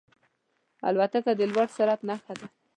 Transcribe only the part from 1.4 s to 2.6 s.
لوړ سرعت نښه ده.